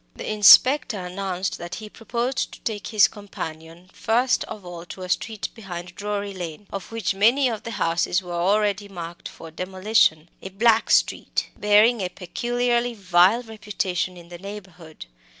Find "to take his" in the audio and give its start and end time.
2.53-3.07